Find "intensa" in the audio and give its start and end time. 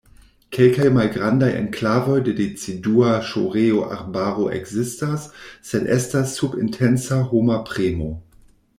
6.67-7.25